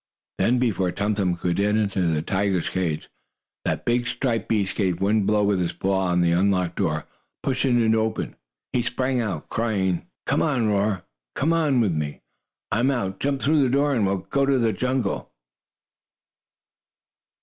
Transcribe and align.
Then, 0.39 0.57
before 0.57 0.91
Tum 0.91 1.13
Tum 1.13 1.35
could 1.35 1.57
get 1.57 1.73
to 1.73 2.01
the 2.11 2.23
tiger's 2.23 2.69
cage, 2.69 3.07
that 3.65 3.85
big, 3.85 4.07
striped 4.07 4.49
beast 4.49 4.73
gave 4.75 4.99
one 4.99 5.27
blow 5.27 5.43
with 5.43 5.59
his 5.59 5.73
paw 5.73 6.05
on 6.07 6.21
the 6.21 6.31
unlocked 6.31 6.77
door, 6.77 7.05
pushing 7.43 7.79
it 7.79 7.93
open. 7.93 8.35
He 8.73 8.81
sprang 8.81 9.21
out, 9.21 9.47
crying: 9.49 10.07
"Come 10.25 10.41
on, 10.41 10.69
Roarer! 10.69 11.03
Come 11.35 11.53
on 11.53 11.81
with 11.81 11.93
me. 11.93 12.21
I'm 12.71 12.89
out! 12.89 13.19
Jump 13.19 13.41
out 13.41 13.45
through 13.45 13.61
the 13.61 13.69
door 13.69 13.93
and 13.93 14.03
we'll 14.07 14.17
go 14.25 14.43
to 14.43 14.57
the 14.57 14.73
jungle!" 14.73 15.31